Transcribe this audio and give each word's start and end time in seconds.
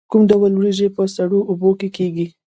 کوم 0.09 0.21
ډول 0.31 0.51
وریجې 0.55 0.87
په 0.95 1.03
سړو 1.15 1.39
اوبو 1.49 1.69
کې 1.79 1.87
کیږي؟ 1.97 2.27